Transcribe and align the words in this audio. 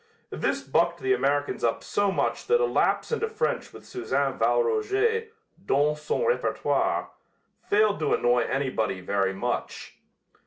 This 0.31 0.63
bucked 0.63 0.99
the 1.01 1.13
Americans 1.13 1.63
up 1.63 1.83
so 1.83 2.11
much 2.11 2.47
that 2.47 2.59
a 2.59 2.65
lapse 2.65 3.11
into 3.11 3.29
French 3.29 3.71
with 3.71 3.85
Suzanne 3.85 4.39
Valroger 4.39 5.27
"dans 5.63 6.01
son 6.01 6.25
repertoire" 6.25 7.11
failed 7.69 7.99
to 7.99 8.15
annoy 8.15 8.39
anybody 8.41 8.99
very 8.99 9.35
much. 9.35 9.99